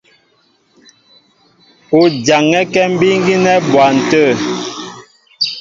U 1.99 2.01
jaŋɛ́kɛ́ 2.25 2.85
mbíí 2.93 3.17
gínɛ́ 3.25 3.55
á 3.59 3.63
bwan 3.69 3.95
tə̂. 4.09 4.27